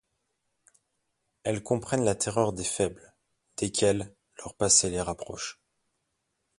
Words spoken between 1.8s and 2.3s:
la